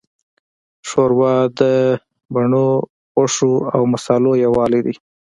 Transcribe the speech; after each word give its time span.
ښوروا 0.87 1.35
د 1.59 1.61
بڼو، 2.33 2.69
غوښو، 3.15 3.53
او 3.75 3.81
مصالحو 3.93 4.41
یووالی 4.45 4.81
دی. 4.85 4.95